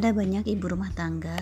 Ada 0.00 0.16
banyak 0.16 0.48
ibu 0.48 0.64
rumah 0.64 0.88
tangga 0.96 1.36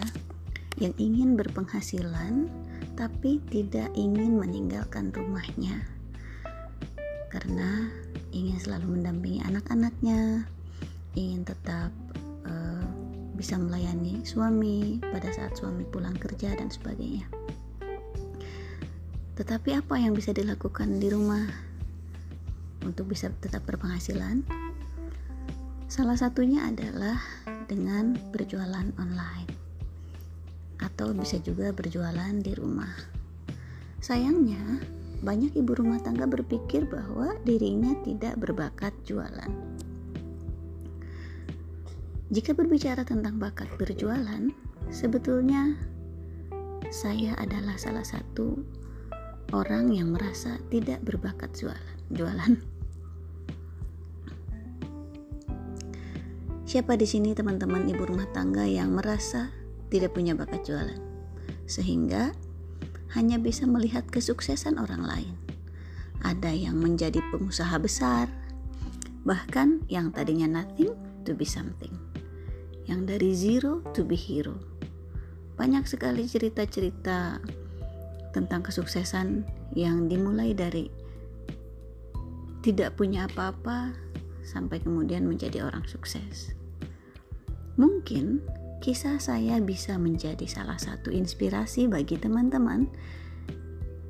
yang 0.82 0.90
ingin 0.98 1.38
berpenghasilan 1.38 2.50
tapi 2.98 3.38
tidak 3.54 3.86
ingin 3.94 4.34
meninggalkan 4.34 5.14
rumahnya 5.14 5.78
karena 7.30 7.86
ingin 8.34 8.58
selalu 8.58 8.98
mendampingi 8.98 9.46
anak-anaknya, 9.46 10.42
ingin 11.14 11.46
tetap 11.46 11.94
uh, 12.50 12.82
bisa 13.38 13.54
melayani 13.62 14.26
suami 14.26 14.98
pada 15.06 15.30
saat 15.30 15.54
suami 15.54 15.86
pulang 15.86 16.18
kerja 16.18 16.58
dan 16.58 16.66
sebagainya. 16.66 17.30
Tetapi 19.38 19.70
apa 19.78 20.02
yang 20.02 20.18
bisa 20.18 20.34
dilakukan 20.34 20.98
di 20.98 21.06
rumah 21.14 21.46
untuk 22.82 23.06
bisa 23.06 23.30
tetap 23.38 23.62
berpenghasilan? 23.70 24.42
Salah 25.86 26.18
satunya 26.18 26.66
adalah 26.66 27.22
dengan 27.68 28.16
berjualan 28.32 28.88
online 28.96 29.52
atau 30.80 31.14
bisa 31.14 31.38
juga 31.42 31.70
berjualan 31.70 32.34
di 32.40 32.52
rumah. 32.54 32.90
Sayangnya, 33.98 34.80
banyak 35.22 35.58
ibu 35.58 35.74
rumah 35.74 35.98
tangga 35.98 36.26
berpikir 36.30 36.86
bahwa 36.86 37.34
dirinya 37.42 37.94
tidak 38.06 38.38
berbakat 38.38 38.94
jualan. 39.02 39.50
Jika 42.28 42.52
berbicara 42.54 43.02
tentang 43.02 43.40
bakat 43.40 43.66
berjualan, 43.80 44.52
sebetulnya 44.92 45.74
saya 46.92 47.34
adalah 47.40 47.74
salah 47.80 48.04
satu 48.04 48.62
orang 49.56 49.90
yang 49.90 50.12
merasa 50.14 50.60
tidak 50.68 51.02
berbakat 51.02 51.50
jualan. 52.12 52.54
Siapa 56.68 57.00
di 57.00 57.08
sini 57.08 57.32
teman-teman 57.32 57.88
ibu 57.88 58.04
rumah 58.04 58.28
tangga 58.28 58.68
yang 58.68 58.92
merasa 58.92 59.48
tidak 59.88 60.12
punya 60.12 60.36
bakat 60.36 60.68
jualan? 60.68 61.00
Sehingga 61.64 62.36
hanya 63.16 63.40
bisa 63.40 63.64
melihat 63.64 64.04
kesuksesan 64.12 64.76
orang 64.76 65.00
lain. 65.00 65.32
Ada 66.20 66.52
yang 66.52 66.76
menjadi 66.76 67.24
pengusaha 67.32 67.72
besar, 67.80 68.28
bahkan 69.24 69.80
yang 69.88 70.12
tadinya 70.12 70.60
nothing 70.60 70.92
to 71.24 71.32
be 71.32 71.48
something. 71.48 71.96
Yang 72.84 73.00
dari 73.16 73.30
zero 73.32 73.80
to 73.96 74.04
be 74.04 74.12
hero. 74.12 74.60
Banyak 75.56 75.88
sekali 75.88 76.28
cerita-cerita 76.28 77.40
tentang 78.36 78.60
kesuksesan 78.60 79.40
yang 79.72 80.04
dimulai 80.04 80.52
dari 80.52 80.92
tidak 82.60 83.00
punya 83.00 83.24
apa-apa 83.24 84.07
sampai 84.48 84.80
kemudian 84.80 85.28
menjadi 85.28 85.68
orang 85.68 85.84
sukses. 85.84 86.56
Mungkin 87.76 88.40
kisah 88.80 89.20
saya 89.20 89.60
bisa 89.60 90.00
menjadi 90.00 90.48
salah 90.48 90.80
satu 90.80 91.12
inspirasi 91.12 91.86
bagi 91.86 92.16
teman-teman 92.16 92.88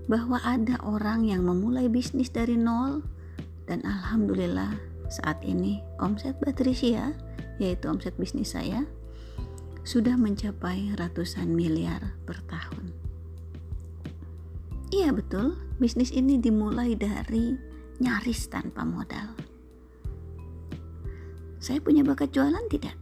bahwa 0.09 0.41
ada 0.47 0.81
orang 0.87 1.27
yang 1.29 1.45
memulai 1.45 1.91
bisnis 1.91 2.33
dari 2.33 2.57
nol 2.57 3.05
dan 3.69 3.85
alhamdulillah 3.85 4.73
saat 5.13 5.41
ini 5.45 5.85
omset 6.01 6.39
Patricia 6.41 7.13
yaitu 7.61 7.91
omset 7.93 8.17
bisnis 8.17 8.57
saya 8.57 8.89
sudah 9.85 10.17
mencapai 10.21 10.93
ratusan 10.97 11.49
miliar 11.49 12.17
per 12.29 12.41
tahun. 12.49 12.93
Iya 14.89 15.13
betul, 15.13 15.57
bisnis 15.81 16.13
ini 16.13 16.41
dimulai 16.41 16.97
dari 16.97 17.57
nyaris 18.01 18.49
tanpa 18.53 18.85
modal. 18.85 19.38
Saya 21.69 21.85
punya 21.85 22.01
bakat 22.01 22.33
jualan 22.33 22.65
tidak? 22.73 22.97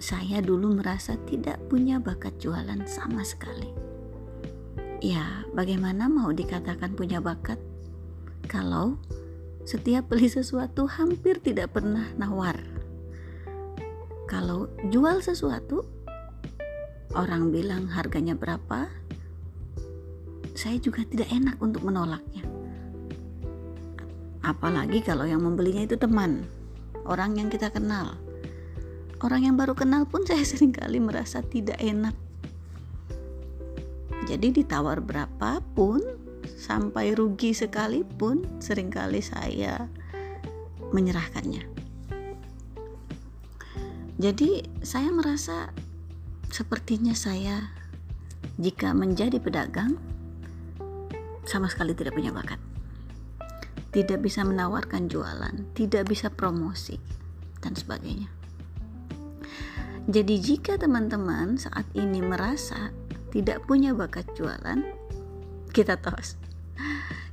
saya 0.00 0.40
dulu 0.40 0.80
merasa 0.80 1.14
tidak 1.28 1.60
punya 1.68 2.00
bakat 2.00 2.32
jualan 2.40 2.88
sama 2.88 3.20
sekali. 3.20 3.68
Ya, 5.04 5.44
bagaimana 5.52 6.08
mau 6.08 6.32
dikatakan 6.32 6.96
punya 6.96 7.20
bakat 7.20 7.60
kalau 8.48 8.96
setiap 9.68 10.08
beli 10.08 10.26
sesuatu 10.32 10.88
hampir 10.88 11.36
tidak 11.44 11.76
pernah 11.76 12.08
nawar? 12.16 12.56
Kalau 14.24 14.72
jual 14.88 15.20
sesuatu, 15.20 15.84
orang 17.12 17.52
bilang 17.52 17.84
harganya 17.92 18.32
berapa, 18.32 18.88
saya 20.56 20.80
juga 20.80 21.04
tidak 21.04 21.28
enak 21.28 21.60
untuk 21.60 21.84
menolaknya. 21.84 22.44
Apalagi 24.40 25.04
kalau 25.04 25.28
yang 25.28 25.44
membelinya 25.44 25.84
itu 25.84 26.00
teman, 26.00 26.48
orang 27.10 27.34
yang 27.34 27.50
kita 27.50 27.74
kenal. 27.74 28.14
Orang 29.20 29.42
yang 29.42 29.58
baru 29.58 29.74
kenal 29.74 30.06
pun 30.06 30.22
saya 30.22 30.46
sering 30.50 30.70
kali 30.70 31.02
merasa 31.02 31.42
tidak 31.42 31.76
enak. 31.82 32.14
Jadi 34.30 34.62
ditawar 34.62 35.02
berapapun 35.02 35.98
sampai 36.46 37.18
rugi 37.18 37.50
sekalipun 37.50 38.46
sering 38.62 38.88
kali 38.88 39.18
saya 39.18 39.90
menyerahkannya. 40.94 41.66
Jadi 44.20 44.62
saya 44.84 45.10
merasa 45.10 45.72
sepertinya 46.52 47.16
saya 47.16 47.72
jika 48.60 48.92
menjadi 48.92 49.40
pedagang 49.40 49.96
sama 51.48 51.72
sekali 51.72 51.96
tidak 51.96 52.12
punya 52.12 52.28
bakat 52.28 52.60
tidak 53.90 54.22
bisa 54.22 54.46
menawarkan 54.46 55.10
jualan, 55.10 55.66
tidak 55.74 56.10
bisa 56.10 56.30
promosi, 56.30 56.98
dan 57.58 57.74
sebagainya. 57.74 58.30
Jadi 60.10 60.42
jika 60.42 60.80
teman-teman 60.80 61.60
saat 61.60 61.86
ini 61.94 62.24
merasa 62.24 62.90
tidak 63.30 63.62
punya 63.66 63.94
bakat 63.94 64.26
jualan, 64.34 64.82
kita 65.70 66.00
tos. 66.00 66.34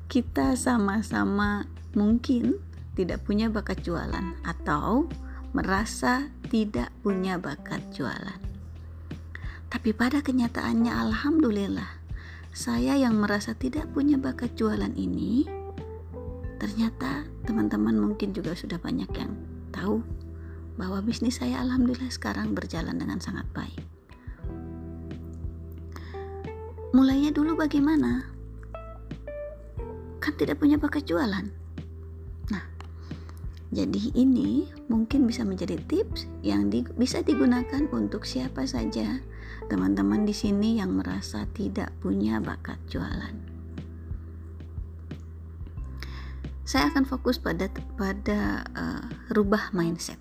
Kita 0.06 0.53
sama-sama 0.53 1.66
mungkin 1.97 2.62
tidak 2.94 3.25
punya 3.25 3.50
bakat 3.50 3.81
jualan 3.81 4.38
atau 4.45 5.09
merasa 5.57 6.29
tidak 6.53 6.94
punya 7.01 7.41
bakat 7.41 7.81
jualan. 7.94 8.39
Tapi 9.68 9.91
pada 9.91 10.24
kenyataannya 10.24 10.94
alhamdulillah 10.94 11.91
saya 12.53 12.97
yang 12.97 13.19
merasa 13.19 13.53
tidak 13.53 13.89
punya 13.94 14.18
bakat 14.18 14.56
jualan 14.57 14.94
ini 14.95 15.56
ternyata 16.57 17.25
teman-teman 17.45 17.95
mungkin 17.97 18.34
juga 18.34 18.57
sudah 18.57 18.81
banyak 18.81 19.09
yang 19.13 19.31
tahu 19.72 20.01
bahwa 20.78 21.01
bisnis 21.01 21.41
saya 21.41 21.62
alhamdulillah 21.62 22.13
sekarang 22.13 22.53
berjalan 22.53 22.97
dengan 23.01 23.18
sangat 23.18 23.45
baik. 23.53 23.81
Mulainya 26.94 27.34
dulu 27.34 27.57
bagaimana? 27.57 28.25
Kan 30.22 30.34
tidak 30.38 30.62
punya 30.62 30.79
bakat 30.79 31.06
jualan. 31.09 31.45
Nah, 32.53 32.66
jadi 33.74 34.13
ini 34.16 34.72
mungkin 34.88 35.28
bisa 35.28 35.44
menjadi 35.44 35.78
tips 35.89 36.29
yang 36.45 36.72
di, 36.72 36.85
bisa 36.95 37.19
digunakan 37.25 37.85
untuk 37.91 38.24
siapa 38.24 38.63
saja 38.63 39.19
teman-teman 39.68 40.24
di 40.24 40.31
sini 40.31 40.79
yang 40.79 40.95
merasa 40.95 41.44
tidak 41.51 41.91
punya 42.00 42.39
bakat 42.39 42.79
jualan. 42.88 43.56
Saya 46.67 46.91
akan 46.91 47.07
fokus 47.07 47.39
pada 47.39 47.72
pada 47.95 48.67
uh, 48.75 49.07
rubah 49.31 49.72
mindset 49.72 50.19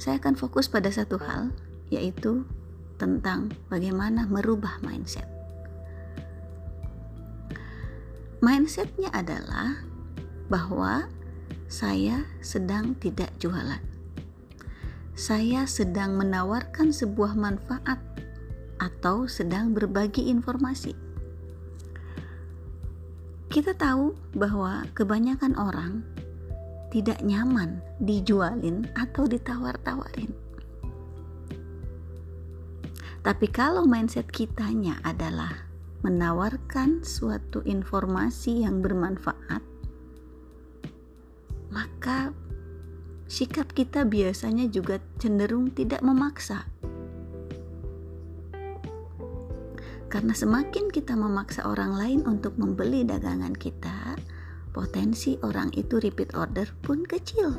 saya 0.00 0.16
akan 0.16 0.32
fokus 0.32 0.64
pada 0.64 0.88
satu 0.88 1.20
hal, 1.20 1.52
yaitu 1.92 2.48
tentang 2.96 3.52
bagaimana 3.68 4.24
merubah 4.24 4.80
mindset. 4.80 5.28
Mindsetnya 8.40 9.12
adalah 9.12 9.84
bahwa 10.48 11.04
saya 11.68 12.24
sedang 12.40 12.96
tidak 12.96 13.28
jualan. 13.36 13.84
Saya 15.12 15.68
sedang 15.68 16.16
menawarkan 16.16 16.96
sebuah 16.96 17.36
manfaat 17.36 18.00
atau 18.80 19.28
sedang 19.28 19.76
berbagi 19.76 20.32
informasi. 20.32 20.96
Kita 23.50 23.74
tahu 23.74 24.14
bahwa 24.38 24.86
kebanyakan 24.94 25.58
orang 25.58 26.06
tidak 26.94 27.18
nyaman 27.18 27.82
dijualin 27.98 28.86
atau 28.94 29.26
ditawar-tawarin. 29.26 30.30
Tapi 33.26 33.46
kalau 33.50 33.90
mindset 33.90 34.30
kitanya 34.30 35.02
adalah 35.02 35.66
menawarkan 36.06 37.02
suatu 37.02 37.66
informasi 37.66 38.62
yang 38.62 38.86
bermanfaat, 38.86 39.66
maka 41.74 42.30
sikap 43.26 43.74
kita 43.74 44.06
biasanya 44.06 44.70
juga 44.70 45.02
cenderung 45.18 45.74
tidak 45.74 46.06
memaksa. 46.06 46.70
Karena 50.10 50.34
semakin 50.34 50.90
kita 50.90 51.14
memaksa 51.14 51.70
orang 51.70 51.94
lain 51.94 52.20
untuk 52.26 52.58
membeli 52.58 53.06
dagangan 53.06 53.54
kita, 53.54 54.18
potensi 54.74 55.38
orang 55.46 55.70
itu 55.78 56.02
repeat 56.02 56.34
order 56.34 56.66
pun 56.82 57.06
kecil. 57.06 57.54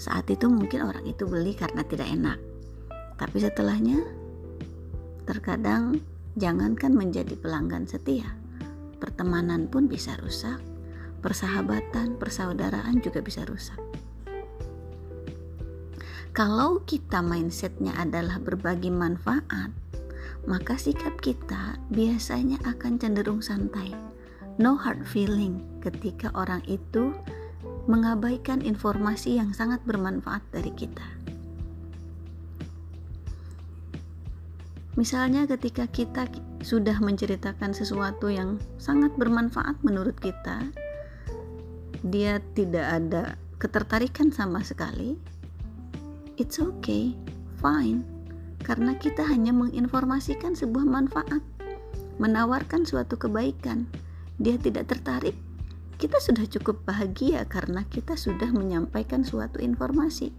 Saat 0.00 0.32
itu 0.32 0.48
mungkin 0.48 0.80
orang 0.80 1.04
itu 1.04 1.28
beli 1.28 1.52
karena 1.52 1.84
tidak 1.84 2.08
enak. 2.08 2.38
Tapi 3.20 3.36
setelahnya 3.36 4.00
terkadang 5.28 6.00
jangankan 6.40 6.96
menjadi 6.96 7.36
pelanggan 7.36 7.84
setia, 7.84 8.32
pertemanan 8.96 9.68
pun 9.68 9.92
bisa 9.92 10.16
rusak, 10.24 10.56
persahabatan, 11.20 12.16
persaudaraan 12.16 12.96
juga 13.04 13.20
bisa 13.20 13.44
rusak. 13.44 13.76
Kalau 16.32 16.80
kita 16.88 17.20
mindsetnya 17.20 17.92
adalah 18.00 18.40
berbagi 18.40 18.88
manfaat, 18.88 19.79
maka 20.48 20.76
sikap 20.76 21.20
kita 21.20 21.76
biasanya 21.92 22.56
akan 22.64 22.96
cenderung 22.96 23.44
santai. 23.44 23.92
No 24.60 24.76
hard 24.76 25.04
feeling 25.08 25.60
ketika 25.80 26.32
orang 26.36 26.60
itu 26.68 27.12
mengabaikan 27.88 28.60
informasi 28.60 29.40
yang 29.40 29.56
sangat 29.56 29.80
bermanfaat 29.88 30.44
dari 30.52 30.72
kita. 30.72 31.04
Misalnya 34.98 35.48
ketika 35.48 35.88
kita 35.88 36.28
sudah 36.60 37.00
menceritakan 37.00 37.72
sesuatu 37.72 38.28
yang 38.28 38.60
sangat 38.76 39.16
bermanfaat 39.16 39.80
menurut 39.80 40.18
kita, 40.20 40.60
dia 42.04 42.36
tidak 42.52 42.86
ada 43.00 43.22
ketertarikan 43.56 44.28
sama 44.28 44.60
sekali, 44.60 45.16
it's 46.36 46.60
okay, 46.60 47.16
fine 47.64 48.19
karena 48.64 48.96
kita 48.96 49.24
hanya 49.26 49.52
menginformasikan 49.56 50.56
sebuah 50.56 50.84
manfaat, 50.84 51.42
menawarkan 52.20 52.84
suatu 52.84 53.16
kebaikan. 53.16 53.88
Dia 54.40 54.56
tidak 54.56 54.88
tertarik, 54.88 55.36
kita 56.00 56.16
sudah 56.16 56.48
cukup 56.48 56.80
bahagia 56.88 57.44
karena 57.44 57.84
kita 57.84 58.16
sudah 58.16 58.48
menyampaikan 58.48 59.20
suatu 59.20 59.60
informasi. 59.60 60.32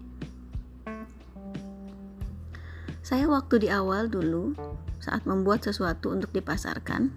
Saya 3.05 3.29
waktu 3.29 3.65
di 3.65 3.69
awal 3.69 4.09
dulu, 4.09 4.57
saat 4.97 5.25
membuat 5.29 5.61
sesuatu 5.61 6.09
untuk 6.09 6.33
dipasarkan, 6.33 7.13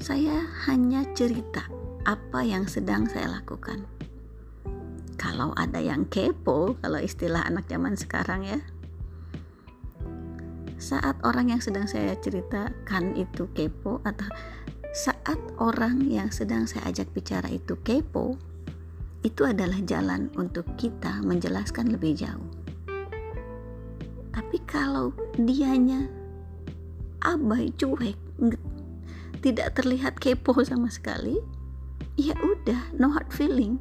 saya 0.00 0.48
hanya 0.68 1.04
cerita 1.16 1.64
apa 2.04 2.44
yang 2.44 2.68
sedang 2.68 3.08
saya 3.08 3.40
lakukan. 3.40 3.88
Kalau 5.20 5.52
ada 5.56 5.80
yang 5.80 6.08
kepo, 6.08 6.76
kalau 6.80 7.00
istilah 7.00 7.44
anak 7.44 7.68
zaman 7.68 7.96
sekarang 7.96 8.44
ya, 8.44 8.60
saat 10.80 11.20
orang 11.28 11.52
yang 11.52 11.60
sedang 11.60 11.84
saya 11.84 12.16
ceritakan 12.16 13.12
itu 13.12 13.44
kepo 13.52 14.00
atau 14.00 14.32
saat 14.96 15.36
orang 15.60 16.08
yang 16.08 16.32
sedang 16.32 16.64
saya 16.64 16.88
ajak 16.88 17.12
bicara 17.12 17.52
itu 17.52 17.76
kepo 17.84 18.40
itu 19.20 19.44
adalah 19.44 19.76
jalan 19.84 20.32
untuk 20.40 20.64
kita 20.80 21.20
menjelaskan 21.20 21.92
lebih 21.92 22.16
jauh. 22.16 22.48
Tapi 24.32 24.56
kalau 24.64 25.12
dianya 25.36 26.08
abai 27.20 27.68
cuek 27.76 28.16
tidak 29.44 29.76
terlihat 29.76 30.16
kepo 30.16 30.64
sama 30.64 30.88
sekali 30.88 31.36
ya 32.16 32.32
udah 32.40 32.96
no 32.96 33.12
hard 33.12 33.28
feeling. 33.28 33.76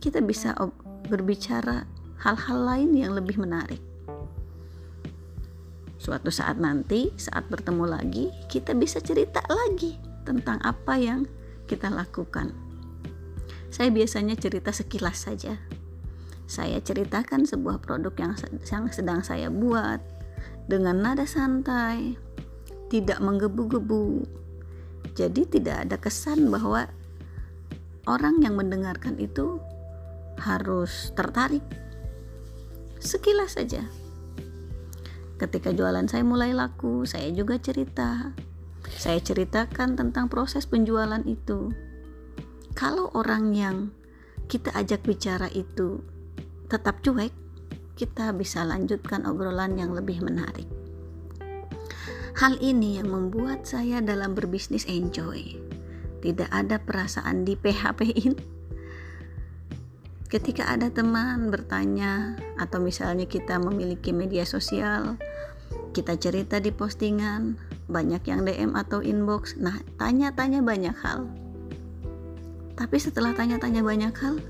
Kita 0.00 0.24
bisa 0.24 0.56
berbicara 1.12 1.84
hal-hal 2.24 2.58
lain 2.64 2.96
yang 2.96 3.12
lebih 3.12 3.36
menarik 3.36 3.93
Suatu 6.04 6.28
saat 6.28 6.60
nanti, 6.60 7.08
saat 7.16 7.48
bertemu 7.48 7.88
lagi, 7.88 8.28
kita 8.52 8.76
bisa 8.76 9.00
cerita 9.00 9.40
lagi 9.48 9.96
tentang 10.28 10.60
apa 10.60 11.00
yang 11.00 11.24
kita 11.64 11.88
lakukan. 11.88 12.52
Saya 13.72 13.88
biasanya 13.88 14.36
cerita 14.36 14.68
sekilas 14.68 15.24
saja. 15.24 15.56
Saya 16.44 16.76
ceritakan 16.84 17.48
sebuah 17.48 17.80
produk 17.80 18.12
yang, 18.20 18.36
sedang 18.92 19.24
saya 19.24 19.48
buat 19.48 20.04
dengan 20.68 21.00
nada 21.00 21.24
santai, 21.24 22.20
tidak 22.92 23.24
menggebu-gebu. 23.24 24.28
Jadi 25.16 25.56
tidak 25.56 25.88
ada 25.88 25.96
kesan 25.96 26.52
bahwa 26.52 26.84
orang 28.04 28.44
yang 28.44 28.60
mendengarkan 28.60 29.16
itu 29.16 29.56
harus 30.36 31.16
tertarik. 31.16 31.64
Sekilas 33.00 33.56
saja 33.56 34.03
Ketika 35.44 35.76
jualan 35.76 36.08
saya 36.08 36.24
mulai 36.24 36.56
laku, 36.56 37.04
saya 37.04 37.28
juga 37.28 37.60
cerita. 37.60 38.32
Saya 38.88 39.20
ceritakan 39.20 39.92
tentang 39.92 40.32
proses 40.32 40.64
penjualan 40.64 41.20
itu. 41.28 41.68
Kalau 42.72 43.12
orang 43.12 43.52
yang 43.52 43.92
kita 44.48 44.72
ajak 44.72 45.04
bicara 45.04 45.52
itu 45.52 46.00
tetap 46.72 47.04
cuek, 47.04 47.28
kita 47.92 48.32
bisa 48.32 48.64
lanjutkan 48.64 49.28
obrolan 49.28 49.76
yang 49.76 49.92
lebih 49.92 50.24
menarik. 50.24 50.64
Hal 52.40 52.56
ini 52.64 52.96
yang 52.96 53.12
membuat 53.12 53.68
saya 53.68 54.00
dalam 54.00 54.32
berbisnis 54.32 54.88
enjoy. 54.88 55.60
Tidak 56.24 56.48
ada 56.48 56.80
perasaan 56.80 57.44
di 57.44 57.52
PHP-in 57.52 58.53
ketika 60.28 60.66
ada 60.68 60.90
teman 60.90 61.52
bertanya 61.52 62.34
atau 62.56 62.80
misalnya 62.80 63.28
kita 63.28 63.60
memiliki 63.60 64.10
media 64.10 64.42
sosial 64.48 65.16
kita 65.94 66.18
cerita 66.18 66.58
di 66.58 66.74
postingan 66.74 67.54
banyak 67.86 68.26
yang 68.26 68.42
DM 68.42 68.74
atau 68.74 68.98
inbox. 68.98 69.54
Nah 69.62 69.78
tanya-tanya 69.96 70.60
banyak 70.60 70.96
hal. 70.98 71.30
Tapi 72.74 72.96
setelah 72.98 73.30
tanya-tanya 73.30 73.86
banyak 73.86 74.14
hal 74.18 74.42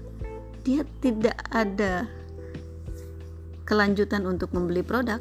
dia 0.65 0.81
tidak 1.05 1.37
ada 1.53 2.09
kelanjutan 3.69 4.25
untuk 4.25 4.57
membeli 4.57 4.81
produk. 4.81 5.21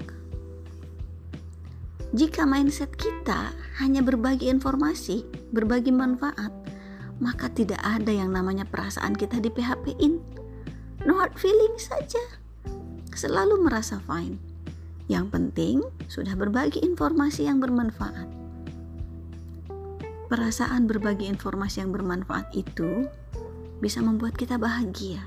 Jika 2.16 2.48
mindset 2.48 2.96
kita 2.96 3.52
hanya 3.84 4.00
berbagi 4.00 4.48
informasi, 4.48 5.26
berbagi 5.52 5.92
manfaat, 5.92 6.54
maka 7.20 7.50
tidak 7.52 7.82
ada 7.82 8.14
yang 8.14 8.32
namanya 8.32 8.64
perasaan 8.64 9.18
kita 9.18 9.42
di 9.42 9.50
PHP-in 9.50 10.33
no 11.04 11.20
hard 11.20 11.36
feeling 11.36 11.76
saja. 11.76 12.20
Selalu 13.14 13.64
merasa 13.64 14.00
fine. 14.04 14.40
Yang 15.12 15.26
penting 15.36 15.76
sudah 16.08 16.34
berbagi 16.34 16.80
informasi 16.82 17.46
yang 17.46 17.60
bermanfaat. 17.60 18.28
Perasaan 20.32 20.90
berbagi 20.90 21.30
informasi 21.30 21.84
yang 21.84 21.92
bermanfaat 21.94 22.50
itu 22.56 23.06
bisa 23.84 24.00
membuat 24.00 24.34
kita 24.40 24.56
bahagia. 24.56 25.22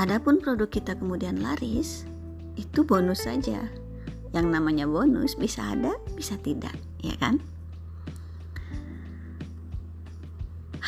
Adapun 0.00 0.40
produk 0.40 0.70
kita 0.70 0.96
kemudian 0.96 1.44
laris, 1.44 2.08
itu 2.56 2.86
bonus 2.86 3.28
saja. 3.28 3.60
Yang 4.32 4.46
namanya 4.48 4.88
bonus 4.88 5.36
bisa 5.36 5.60
ada, 5.76 5.98
bisa 6.16 6.38
tidak, 6.40 6.72
ya 7.04 7.12
kan? 7.20 7.42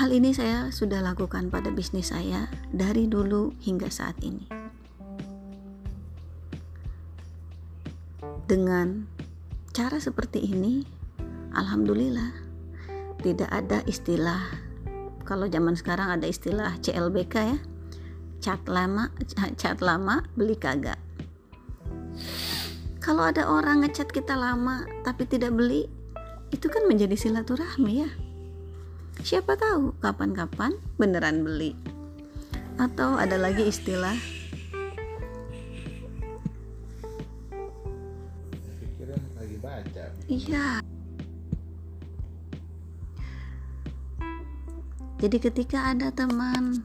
Hal 0.02 0.10
ini 0.10 0.34
saya 0.34 0.66
sudah 0.74 0.98
lakukan 0.98 1.46
pada 1.46 1.70
bisnis 1.70 2.10
saya 2.10 2.50
dari 2.74 3.06
dulu 3.06 3.54
hingga 3.62 3.86
saat 3.86 4.18
ini. 4.18 4.50
Dengan 8.50 9.06
cara 9.70 10.02
seperti 10.02 10.42
ini, 10.42 10.82
alhamdulillah 11.54 12.34
tidak 13.22 13.46
ada 13.54 13.78
istilah 13.86 14.42
kalau 15.22 15.46
zaman 15.46 15.78
sekarang 15.78 16.10
ada 16.10 16.26
istilah 16.26 16.74
CLBK 16.82 17.34
ya. 17.54 17.58
Cat 18.42 18.66
lama, 18.66 19.06
cat 19.62 19.78
lama 19.78 20.26
beli 20.34 20.58
kagak. 20.58 20.98
Kalau 22.98 23.22
ada 23.22 23.46
orang 23.46 23.86
ngecat 23.86 24.10
kita 24.10 24.34
lama 24.34 24.82
tapi 25.06 25.30
tidak 25.30 25.54
beli, 25.54 25.86
itu 26.50 26.66
kan 26.66 26.90
menjadi 26.90 27.14
silaturahmi 27.14 28.02
ya 28.02 28.10
Siapa 29.22 29.54
tahu 29.54 29.94
kapan-kapan 30.02 30.74
beneran 30.98 31.46
beli. 31.46 31.78
Atau 32.74 33.14
ada 33.14 33.38
lagi 33.38 33.70
istilah 33.70 34.18
Iya. 40.32 40.80
Jadi 45.20 45.36
ketika 45.38 45.92
ada 45.92 46.08
teman 46.10 46.82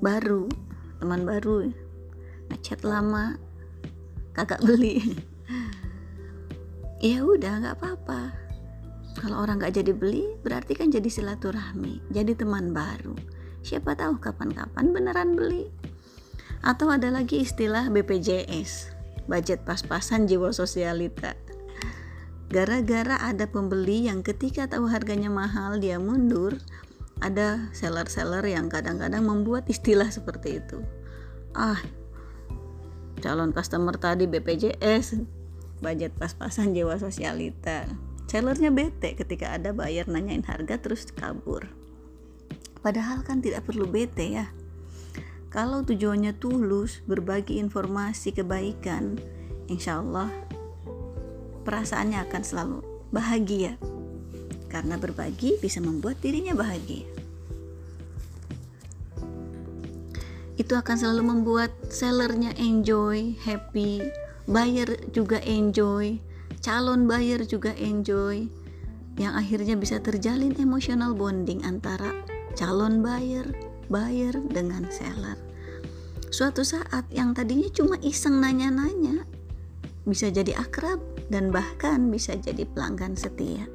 baru, 0.00 0.46
teman 1.02 1.26
baru 1.26 1.68
ngechat 2.48 2.86
lama 2.86 3.34
kagak 4.32 4.62
beli. 4.62 5.02
ya 7.10 7.24
udah 7.24 7.60
nggak 7.60 7.76
apa-apa 7.82 8.49
kalau 9.20 9.44
orang 9.44 9.60
nggak 9.60 9.76
jadi 9.76 9.92
beli, 9.92 10.24
berarti 10.40 10.72
kan 10.72 10.88
jadi 10.88 11.06
silaturahmi, 11.06 12.00
jadi 12.08 12.32
teman 12.32 12.72
baru. 12.72 13.12
Siapa 13.60 13.92
tahu 13.92 14.16
kapan-kapan 14.16 14.96
beneran 14.96 15.36
beli. 15.36 15.68
Atau 16.64 16.88
ada 16.88 17.12
lagi 17.12 17.44
istilah 17.44 17.92
BPJS, 17.92 18.96
budget 19.28 19.68
pas-pasan 19.68 20.24
jiwa 20.24 20.50
sosialita. 20.56 21.36
Gara-gara 22.48 23.20
ada 23.20 23.44
pembeli 23.46 24.08
yang 24.08 24.24
ketika 24.24 24.66
tahu 24.66 24.88
harganya 24.88 25.28
mahal 25.28 25.76
dia 25.76 26.00
mundur, 26.00 26.56
ada 27.20 27.68
seller-seller 27.76 28.42
yang 28.48 28.72
kadang-kadang 28.72 29.22
membuat 29.22 29.68
istilah 29.68 30.08
seperti 30.08 30.58
itu 30.58 30.80
ah 31.54 31.78
calon 33.20 33.52
customer 33.52 33.94
tadi 34.00 34.24
BPJS 34.24 35.20
budget 35.84 36.16
pas-pasan 36.16 36.72
jiwa 36.72 36.96
sosialita 36.96 37.84
sellernya 38.30 38.70
bete 38.70 39.18
ketika 39.18 39.58
ada 39.58 39.74
buyer 39.74 40.06
nanyain 40.06 40.46
harga 40.46 40.78
terus 40.78 41.10
kabur. 41.10 41.66
Padahal 42.78 43.26
kan 43.26 43.42
tidak 43.42 43.66
perlu 43.66 43.90
bete 43.90 44.38
ya. 44.38 44.46
Kalau 45.50 45.82
tujuannya 45.82 46.38
tulus 46.38 47.02
berbagi 47.02 47.58
informasi 47.58 48.30
kebaikan 48.30 49.18
insya 49.66 49.98
Allah 49.98 50.30
perasaannya 51.66 52.22
akan 52.30 52.42
selalu 52.46 52.78
bahagia. 53.10 53.74
Karena 54.70 54.94
berbagi 54.94 55.58
bisa 55.58 55.82
membuat 55.82 56.22
dirinya 56.22 56.54
bahagia. 56.54 57.10
Itu 60.54 60.78
akan 60.78 60.94
selalu 60.94 61.22
membuat 61.26 61.74
sellernya 61.90 62.54
enjoy, 62.54 63.34
happy, 63.42 64.06
buyer 64.46 64.86
juga 65.10 65.42
enjoy, 65.42 66.22
calon 66.60 67.08
buyer 67.08 67.40
juga 67.48 67.72
enjoy, 67.76 68.44
yang 69.16 69.32
akhirnya 69.36 69.76
bisa 69.76 70.00
terjalin 70.00 70.52
emotional 70.60 71.16
bonding 71.16 71.64
antara 71.64 72.12
calon 72.56 73.00
buyer, 73.00 73.48
buyer 73.88 74.36
dengan 74.52 74.84
seller. 74.92 75.36
Suatu 76.30 76.62
saat 76.62 77.08
yang 77.10 77.34
tadinya 77.34 77.66
cuma 77.74 77.98
iseng 78.04 78.38
nanya-nanya, 78.38 79.24
bisa 80.06 80.30
jadi 80.30 80.56
akrab 80.60 81.02
dan 81.32 81.50
bahkan 81.50 82.12
bisa 82.12 82.36
jadi 82.38 82.68
pelanggan 82.70 83.18
setia. 83.18 83.66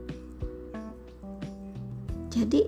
Jadi 2.31 2.67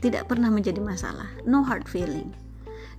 tidak 0.00 0.32
pernah 0.32 0.48
menjadi 0.48 0.80
masalah, 0.80 1.28
no 1.44 1.60
hard 1.60 1.84
feeling. 1.84 2.32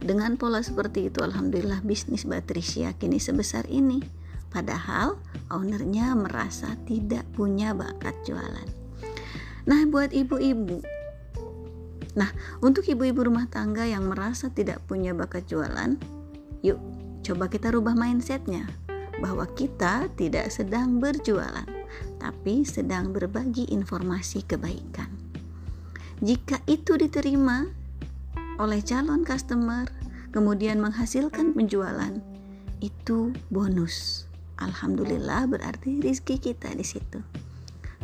Dengan 0.02 0.34
pola 0.34 0.62
seperti 0.66 1.14
itu, 1.14 1.22
alhamdulillah 1.22 1.86
bisnis 1.86 2.26
Batrisya 2.26 2.98
kini 2.98 3.22
sebesar 3.22 3.70
ini. 3.70 4.21
Padahal 4.52 5.16
ownernya 5.48 6.12
merasa 6.14 6.76
tidak 6.84 7.24
punya 7.32 7.72
bakat 7.72 8.14
jualan. 8.28 8.68
Nah, 9.64 9.82
buat 9.88 10.12
ibu-ibu, 10.12 10.82
nah 12.12 12.28
untuk 12.60 12.84
ibu-ibu 12.84 13.24
rumah 13.32 13.48
tangga 13.48 13.88
yang 13.88 14.10
merasa 14.10 14.52
tidak 14.52 14.84
punya 14.90 15.16
bakat 15.16 15.48
jualan, 15.48 15.96
yuk 16.66 16.82
coba 17.22 17.48
kita 17.48 17.72
rubah 17.72 17.94
mindsetnya 17.96 18.68
bahwa 19.22 19.46
kita 19.54 20.10
tidak 20.18 20.50
sedang 20.50 20.98
berjualan, 20.98 21.70
tapi 22.18 22.66
sedang 22.66 23.14
berbagi 23.14 23.70
informasi 23.70 24.44
kebaikan. 24.50 25.08
Jika 26.26 26.58
itu 26.66 26.98
diterima 26.98 27.70
oleh 28.58 28.82
calon 28.82 29.22
customer, 29.22 29.86
kemudian 30.34 30.82
menghasilkan 30.82 31.54
penjualan, 31.54 32.18
itu 32.82 33.30
bonus. 33.54 34.31
Alhamdulillah 34.62 35.50
berarti 35.50 35.98
rizki 36.00 36.38
kita 36.38 36.70
di 36.78 36.86
situ. 36.86 37.18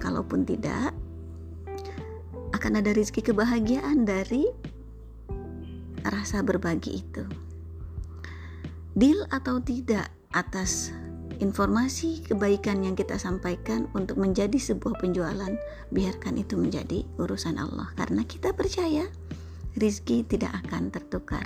Kalaupun 0.02 0.46
tidak, 0.46 0.94
akan 2.58 2.82
ada 2.82 2.92
rizki 2.94 3.22
kebahagiaan 3.22 4.06
dari 4.06 4.50
rasa 6.02 6.42
berbagi 6.42 7.06
itu. 7.06 7.24
Deal 8.98 9.30
atau 9.30 9.62
tidak 9.62 10.10
atas 10.34 10.90
informasi 11.38 12.26
kebaikan 12.26 12.82
yang 12.82 12.98
kita 12.98 13.22
sampaikan 13.22 13.86
untuk 13.94 14.18
menjadi 14.18 14.58
sebuah 14.58 14.98
penjualan, 14.98 15.54
biarkan 15.94 16.42
itu 16.42 16.58
menjadi 16.58 17.06
urusan 17.22 17.62
Allah 17.62 17.94
karena 17.94 18.26
kita 18.26 18.58
percaya 18.58 19.06
rizki 19.78 20.26
tidak 20.26 20.66
akan 20.66 20.90
tertukar. 20.90 21.46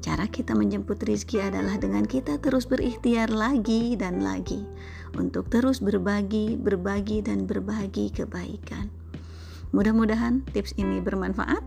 Cara 0.00 0.24
kita 0.24 0.56
menjemput 0.56 1.04
rizki 1.04 1.44
adalah 1.44 1.76
dengan 1.76 2.08
kita 2.08 2.40
terus 2.40 2.64
berikhtiar 2.64 3.28
lagi 3.28 4.00
dan 4.00 4.24
lagi 4.24 4.64
untuk 5.12 5.52
terus 5.52 5.84
berbagi, 5.84 6.56
berbagi, 6.56 7.20
dan 7.20 7.44
berbagi 7.44 8.08
kebaikan. 8.08 8.88
Mudah-mudahan 9.76 10.42
tips 10.56 10.74
ini 10.80 11.04
bermanfaat. 11.04 11.62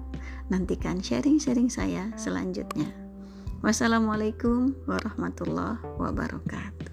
Nantikan 0.50 1.00
sharing-sharing 1.00 1.70
saya 1.70 2.10
selanjutnya. 2.20 2.90
Wassalamualaikum 3.64 4.76
warahmatullahi 4.90 5.80
wabarakatuh. 5.96 6.93